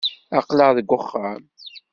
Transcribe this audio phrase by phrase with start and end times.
[0.37, 1.43] Aql-aɣ deg uxxam.